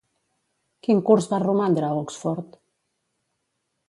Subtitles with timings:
[0.87, 2.57] Quin curs va romandre a Oxford?